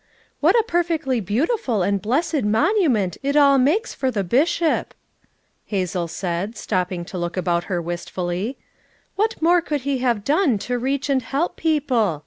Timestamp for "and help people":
11.07-12.19